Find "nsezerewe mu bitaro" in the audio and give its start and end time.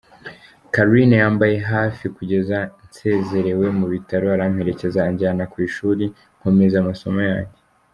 2.85-4.25